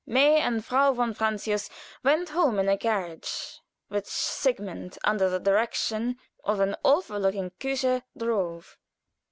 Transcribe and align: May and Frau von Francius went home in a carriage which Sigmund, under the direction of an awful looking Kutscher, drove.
May 0.07 0.39
and 0.41 0.65
Frau 0.65 0.93
von 0.93 1.13
Francius 1.13 1.69
went 2.03 2.29
home 2.29 2.57
in 2.57 2.67
a 2.67 2.75
carriage 2.75 3.61
which 3.89 4.07
Sigmund, 4.07 4.97
under 5.03 5.29
the 5.29 5.39
direction 5.39 6.17
of 6.43 6.59
an 6.59 6.75
awful 6.83 7.19
looking 7.19 7.51
Kutscher, 7.59 8.01
drove. 8.17 8.77